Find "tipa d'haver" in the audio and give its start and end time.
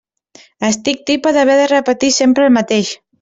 1.09-1.57